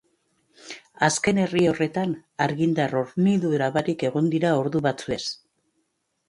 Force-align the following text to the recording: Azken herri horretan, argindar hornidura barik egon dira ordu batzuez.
Azken 1.07 1.41
herri 1.43 1.65
horretan, 1.71 2.15
argindar 2.45 2.95
hornidura 3.03 3.69
barik 3.77 4.07
egon 4.11 4.33
dira 4.33 4.55
ordu 4.63 4.83
batzuez. 4.89 5.21